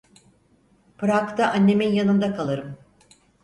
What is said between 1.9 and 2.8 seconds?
yanında kalırım.